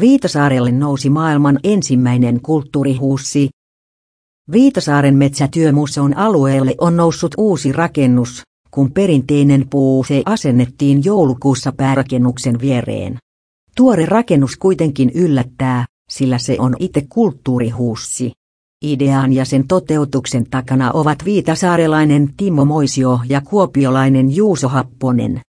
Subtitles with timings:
[0.00, 3.48] Viitasaarelle nousi maailman ensimmäinen kulttuurihuussi.
[4.52, 13.18] Viitasaaren metsätyömuseon alueelle on noussut uusi rakennus, kun perinteinen puu se asennettiin joulukuussa päärakennuksen viereen.
[13.76, 18.32] Tuore rakennus kuitenkin yllättää, sillä se on itse kulttuurihuussi.
[18.84, 25.40] Idean ja sen toteutuksen takana ovat viitasaarelainen Timo Moisio ja kuopiolainen Juuso Happonen.